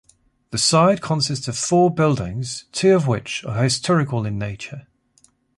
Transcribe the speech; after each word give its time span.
The 0.49 0.57
site 0.57 0.99
consists 0.99 1.47
of 1.47 1.55
four 1.55 1.93
buildings, 1.93 2.65
two 2.71 2.95
of 2.95 3.05
which 3.05 3.45
are 3.45 3.61
historical 3.63 4.25
in 4.25 4.39
nature. 4.39 4.87